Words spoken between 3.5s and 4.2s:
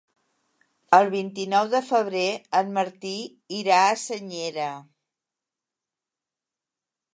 irà a